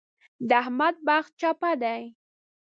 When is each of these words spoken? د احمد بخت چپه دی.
د 0.47 0.49
احمد 0.61 0.95
بخت 1.07 1.31
چپه 1.41 1.71
دی. 1.81 2.01